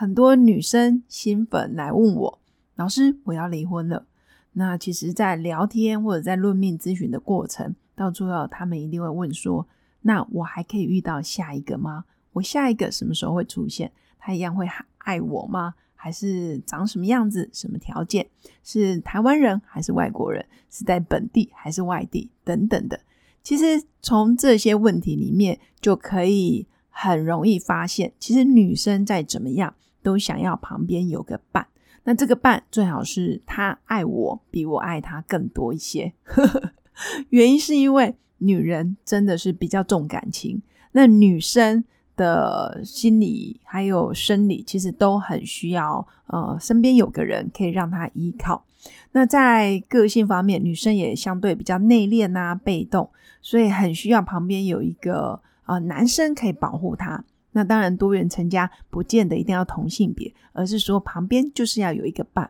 [0.00, 2.38] 很多女生新粉来问我，
[2.76, 4.06] 老师，我要离婚了。
[4.52, 9.66] 那其实，在聊天或者在论命咨询的过程，到最后他们一定会问说：
[10.02, 12.04] 那我还可以遇到下一个吗？
[12.34, 13.90] 我下一个什么时候会出现？
[14.20, 15.74] 他一样会爱我吗？
[15.96, 17.50] 还是长什么样子？
[17.52, 18.24] 什么条件？
[18.62, 20.46] 是台湾人还是外国人？
[20.70, 22.30] 是在本地还是外地？
[22.44, 23.00] 等等的。
[23.42, 29.74] 其实从这些问题里面，就可以很容易发现，其实女生在怎么样。
[30.02, 31.66] 都想要旁边有个伴，
[32.04, 36.12] 那这个伴最好是他爱我比我爱他更多一些。
[37.30, 41.84] 原因是因为女人真的是比较重感情，那女生
[42.16, 48.64] 的心理还有生理其实都很需要，呃，身边有个人可以让她依靠。
[49.12, 57.24] 那在个性方面，女生也相对比较内敛啊，被动，所以很需要旁边有一个呃男生可以保护她。
[57.58, 62.48] 那当然，多元成家不见得一定要同性别，而是说旁边就是要有一个伴。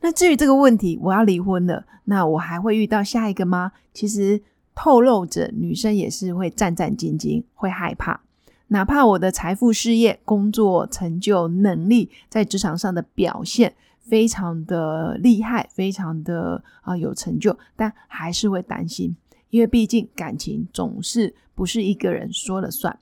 [0.00, 3.72] 那至于这个问题，我要离婚了，那我还会遇到下一个吗？
[3.92, 4.40] 其实
[4.74, 8.22] 透露着女生也是会战战兢兢，会害怕。
[8.68, 19.14] 哪怕我的财富、事业、工作成就、能力，在职场上的表现非常的厉害，非常的啊有成就，但还是会担心，
[19.50, 22.98] 因为毕竟感情总是不是一个人说了算。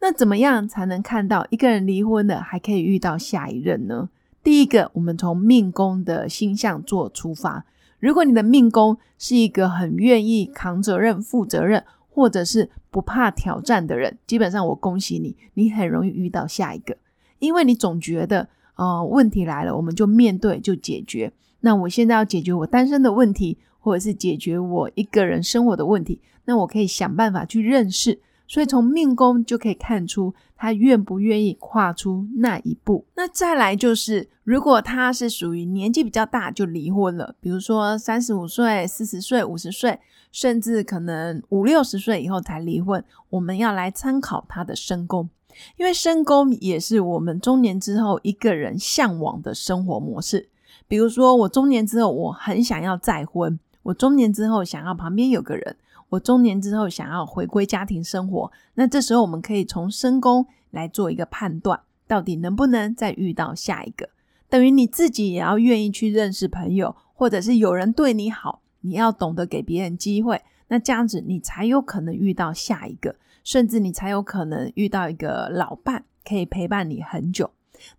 [0.00, 4.08] 那怎么样才能看到一个人离婚了还可以遇到下一任呢？
[4.42, 7.64] 第一个，我们从命宫的星象做出发。
[7.98, 16.96] 如果你的命宫是一个很愿意扛责任、负责任，或者是不怕挑战的人，基本上我恭喜你，你很容易遇到下一个，
[17.40, 21.32] 因为你总觉得，呃，问题来了，我们就面对就解决。
[21.60, 28.20] 那我现在要解决我单身的问题，或者是解决我一个人生活的问题，那我可以想办法去认识。
[28.48, 33.04] 所以从命宫就可以看出他愿不愿意跨出那一步。
[33.14, 40.00] 那再来就是，如果他是属于年纪比较大就离婚了，比如说三十五岁、四十岁、五十岁，
[40.32, 45.28] 甚至可能五六十岁以后才离婚，我们要来参考他的身宫，
[45.76, 50.48] 因为身宫也是我们中年之后一个人向往的生活模式。
[50.88, 55.76] 比如说我中年之后，我很想要再婚，我中年之后想要旁边有个人。
[56.10, 64.08] 我中年之后想要回归家庭生活，那这时候我们可以从身宫来做一个判断，到底能不能再遇到下一个？
[64.48, 77.50] 等于你自己也要愿意去认识朋友，或者是有人对你好，你要懂得给别人机会，那这样子你才有可能遇到下一个，甚至你才有可能遇到一个老伴，可以陪伴你很久。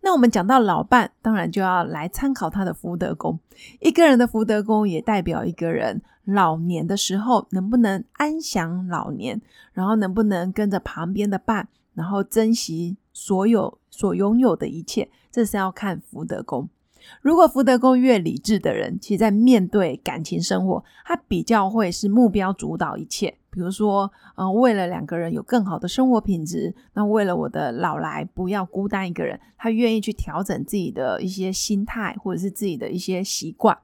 [0.02, 3.40] 那我们讲到老伴，当然就要来参考他的福德宫。
[3.80, 9.42] 一个人的福德宫也代表一个人老年的时候能不能安享老年，
[9.74, 16.70] 然后能不能跟着旁边的伴，然后珍惜所有所拥有的一切，这是要看福德宫。
[17.22, 23.39] 如果福德宫越理智的人，其实在面对感情生活，他比较会是目标主导一切。
[23.52, 33.78] 比如说，嗯，为了两个人有更好的生活品质，那为了我的老来不要孤单一个人，他愿意去调整自己的一些心态，或者是自己的一些习惯。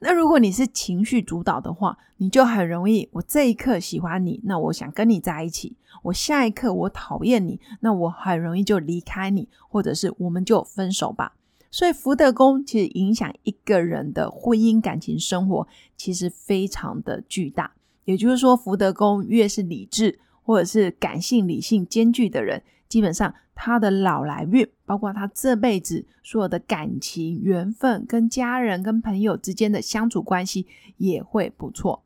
[0.00, 11.34] 那如果你是情绪主导的话，你就很容易，我这一刻喜欢你，那我想跟你在一起；我下一刻我讨厌你，那我很容易就离开你，或者是我们就分手吧。
[11.70, 17.72] 所以福德宫其实影响一个人的婚姻感情生活，其实非常的巨大。
[18.04, 30.66] 也就是说，福德宫越是理智或者是感性理性兼具的人，基本上他的老来运，包括他这辈子所有的感情缘分、跟家人、跟朋友之间的相处关系
[30.98, 32.02] 也会不错。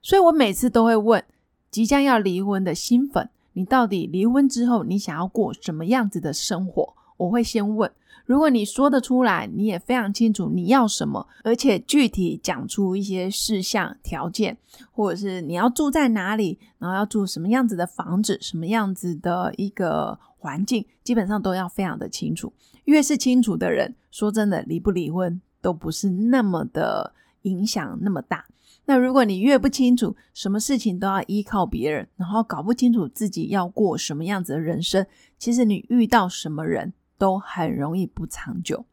[0.00, 1.22] 所以我每次都会问
[1.70, 6.94] 即将要离婚的新粉：你到底离婚之后，你想要过什么样子的生活？
[7.22, 7.90] 我会先问。
[8.24, 14.56] 如果你说得出来，你也非常清楚你要什么，而且具体讲出一些事项条件，
[14.92, 22.52] 或者是你要住在哪里，然后要住什么样子的房子，什么样子的一个环境，基本上都要非常的清楚。
[22.84, 28.46] 越是清楚的人，说真的，离不离婚都不是那么的影响那么大。
[28.84, 35.04] 那如果你越不清楚，什么事情都要依靠别人，然后搞不清楚自己要过什么样子的人生，
[35.38, 36.92] 其实你遇到什么人。
[37.22, 38.84] 都很容易不长久，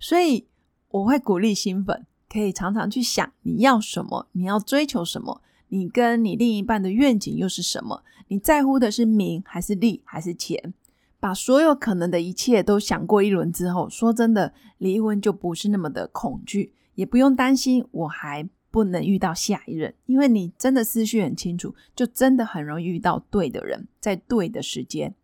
[0.00, 0.48] 所以
[0.88, 8.02] 我会鼓励新粉可以常常去想你要什么，你要追求什么，你跟你另一半的愿景又是什么？
[8.26, 10.74] 你在乎的是名还是利还是钱？
[11.20, 25.14] 把所有可能的一切都想过一轮之后，说真的，离婚就不是那么的恐惧，也不用担心我还不能遇到下一任，因为你真的思绪很清楚，就真的很容易遇到对的人，在对的时间。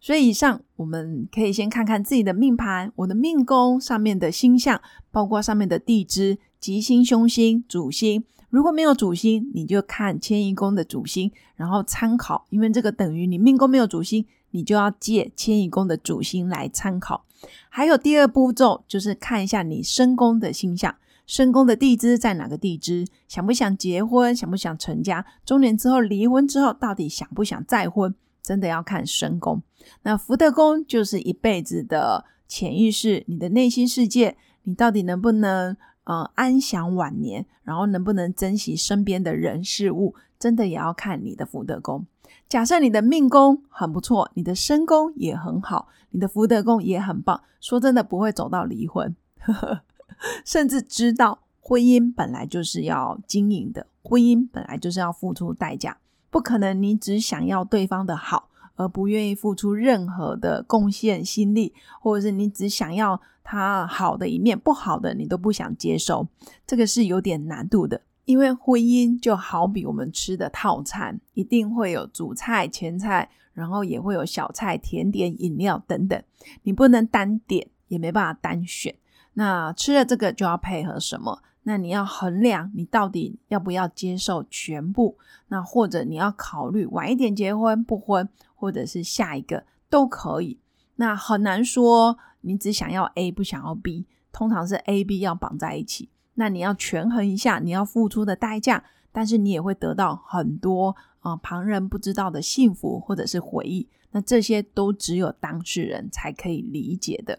[0.00, 4.80] 所以以上我们可以先看看自己的命盘，我的命宫上面的星象，
[5.10, 8.24] 包括上面的地支、吉星、凶星、主星。
[8.48, 17.24] 如果没有主星，你就看迁移宫的主星，然后参考，因为这个等于你命宫没有主星，你就要借迁移宫的主星来参考。
[17.68, 28.14] 还有第二步骤就是看一下你身宫的星象，身宫的地支在哪个地支，想不想结婚，想不想成家，中年之后离婚之后到底想不想再婚。
[28.42, 29.62] 真的要看身宫，
[30.02, 42.06] 那福德宫就是一辈子的潜意识，你的内心世界，你到底能不能呃安享晚年，然后能不能珍惜身边的人事物，真的也要看你的福德宫。
[42.48, 49.14] 假设你的命宫很不错，你的身宫也很好，你的福德宫也很棒，说真的不会走到离婚，
[50.44, 55.98] 甚至知道婚姻本来就是要经营的，婚姻本来就是要付出代价。
[56.30, 66.28] 不可能，你只想要对方的好，而不愿意付出任何的贡献心力，或者是你只想要他好的一面，不好的你都不想接受，
[66.66, 68.00] 这个是有点难度的。
[68.26, 76.22] 因为婚姻就好比我们吃的套餐，一定会有主菜、前菜，然后也会有小菜、甜点、饮料等等，
[76.62, 78.94] 你不能单点，也没办法单选。
[79.32, 81.42] 那吃了这个就要配合什么？
[81.62, 85.18] 那你要衡量你到底要不要接受全部，
[85.48, 90.58] 那或者你要考虑晚一点结婚不婚，或者是下一个都可以。
[90.96, 96.08] 那很难说你只想要 A 不想要 B，通常是 A、B 要绑在一起。
[96.34, 103.86] 那你要权衡一下你要付出的代价，但是你也会得到很多啊旁人不知道的幸福或者是回忆。
[104.12, 107.38] 那这些都只有当事人才可以理解的。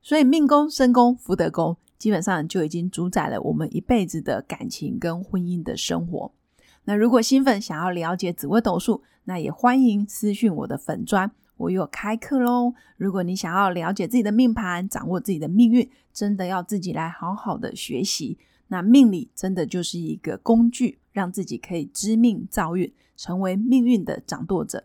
[0.00, 1.76] 所以命宫、身宫、福德宫。
[1.98, 6.32] 基本上就已经主宰了我们一辈子的感情跟婚姻的生活。
[6.84, 12.74] 那如果新粉想要了解紫微斗数，那也欢迎私讯我的粉砖，我有开课喽。
[12.96, 18.38] 如果你想要了解自己的命盘，掌握自己的命运，真的要自己来好好的学习。
[18.68, 24.84] 那命理真的就是一个工具，让自己可以知命造运，成为命运的掌舵者。